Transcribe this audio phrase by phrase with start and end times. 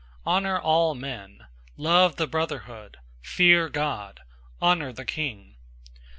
[0.01, 1.45] 002:017 Honor all men.
[1.77, 2.97] Love the brotherhood.
[3.21, 4.21] Fear God.
[4.59, 5.57] Honor the king.